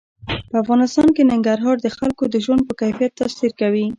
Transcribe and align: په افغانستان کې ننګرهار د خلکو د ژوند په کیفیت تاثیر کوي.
په 0.49 0.55
افغانستان 0.63 1.07
کې 1.15 1.27
ننګرهار 1.31 1.77
د 1.81 1.87
خلکو 1.97 2.23
د 2.33 2.35
ژوند 2.45 2.61
په 2.67 2.73
کیفیت 2.81 3.11
تاثیر 3.19 3.51
کوي. 3.61 3.85